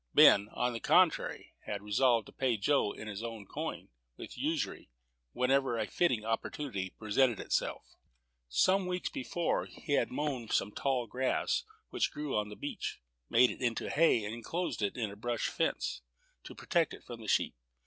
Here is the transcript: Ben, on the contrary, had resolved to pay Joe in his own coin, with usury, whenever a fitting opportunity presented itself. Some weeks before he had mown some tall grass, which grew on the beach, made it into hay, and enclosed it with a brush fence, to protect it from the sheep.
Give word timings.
Ben, 0.15 0.49
on 0.53 0.73
the 0.73 0.79
contrary, 0.79 1.53
had 1.67 1.83
resolved 1.83 2.25
to 2.25 2.31
pay 2.31 2.57
Joe 2.57 2.91
in 2.91 3.07
his 3.07 3.21
own 3.21 3.45
coin, 3.45 3.89
with 4.17 4.35
usury, 4.35 4.89
whenever 5.31 5.77
a 5.77 5.85
fitting 5.85 6.25
opportunity 6.25 6.89
presented 6.97 7.39
itself. 7.39 7.97
Some 8.49 8.87
weeks 8.87 9.11
before 9.11 9.67
he 9.67 9.93
had 9.93 10.09
mown 10.09 10.49
some 10.49 10.71
tall 10.71 11.05
grass, 11.05 11.65
which 11.91 12.09
grew 12.11 12.35
on 12.35 12.49
the 12.49 12.55
beach, 12.55 12.99
made 13.29 13.51
it 13.51 13.61
into 13.61 13.91
hay, 13.91 14.25
and 14.25 14.33
enclosed 14.33 14.81
it 14.81 14.95
with 14.95 15.11
a 15.11 15.15
brush 15.15 15.49
fence, 15.49 16.01
to 16.45 16.55
protect 16.55 16.95
it 16.95 17.03
from 17.03 17.21
the 17.21 17.27
sheep. 17.27 17.53